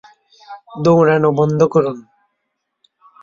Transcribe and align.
দৌঁড়ানো 0.83 1.29
বন্ধ 1.39 1.59
করুন! 1.73 1.97